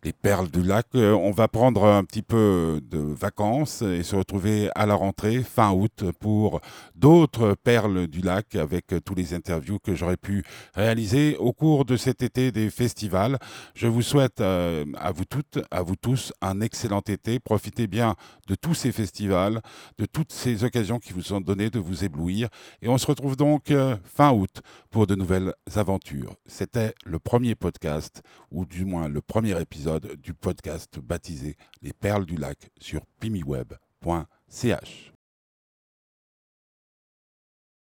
les 0.04 0.14
perles 0.14 0.50
du 0.50 0.64
lac. 0.64 0.88
Euh, 0.96 1.14
on 1.14 1.32
va 1.32 1.48
prendre 1.48 1.86
un 1.86 2.04
petit 2.04 2.22
peu 2.22 2.82
de 2.84 3.00
vacances 3.00 3.82
et 3.82 4.04
se 4.04 4.16
retrouver 4.16 4.70
à 4.76 4.86
la 4.86 4.96
rentrée 4.96 5.44
fin 5.44 5.72
août 5.72 6.04
pour 6.20 6.62
d'autres 6.96 7.56
perles 7.64 8.08
du 8.08 8.22
lac 8.22 8.56
avec 8.56 8.88
tous 9.04 9.16
les 9.16 9.34
interviews 9.34 9.80
que 9.80 9.96
j'aurais 9.96 10.18
pu 10.18 10.44
réaliser 10.74 11.36
au 11.38 11.54
cours 11.54 11.86
de 11.86 11.98
cet 11.98 12.24
été 12.24 12.52
des 12.52 12.70
festivals. 12.70 13.38
Je 13.76 13.88
vous 13.88 14.02
souhaite 14.02 14.42
euh, 14.42 14.86
à 14.98 15.12
vous 15.12 15.26
toutes, 15.26 15.60
à 15.72 15.82
vous 15.82 15.96
tous 15.96 16.34
un 16.42 16.62
excellent 16.62 17.02
été. 17.02 17.40
Profitez 17.40 17.88
bien 17.88 18.16
de 18.48 18.56
tous 18.56 18.74
ces 18.74 18.92
festivals, 18.92 19.62
de 19.98 20.06
toutes 20.06 20.32
ces 20.32 20.64
occasions 20.64 21.00
qui 21.00 21.14
vous 21.14 21.22
sont 21.22 21.42
données 21.42 21.70
de 21.70 21.80
vous 21.80 22.04
éblouir. 22.04 22.50
Et 22.82 22.88
on 22.88 22.98
se 22.98 23.06
retrouve 23.06 23.36
donc 23.36 23.72
euh, 23.72 23.98
fin 24.04 24.32
août 24.32 24.62
pour 24.90 25.08
de 25.08 25.16
nouvelles 25.16 25.54
aventures. 25.76 26.36
C'était 26.46 26.94
le 27.06 27.20
premier 27.20 27.56
podcast, 27.56 28.22
ou 28.52 28.66
du 28.66 28.86
moins 28.86 29.08
le 29.08 29.22
premier 29.22 29.60
du 29.98 30.34
podcast 30.34 31.00
baptisé 31.00 31.56
Les 31.82 31.94
Perles 31.94 32.26
du 32.26 32.36
Lac 32.36 32.70
sur 32.80 33.06
pimiweb.ch. 33.20 35.14